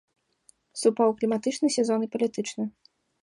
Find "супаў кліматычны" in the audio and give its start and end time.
0.83-1.67